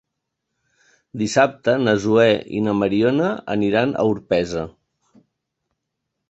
Dissabte 1.21 1.75
na 1.81 1.93
Zoè 2.05 2.25
i 2.61 2.63
na 2.69 2.73
Mariona 2.79 3.29
aniran 3.57 3.95
a 3.95 4.07
Orpesa. 4.15 4.65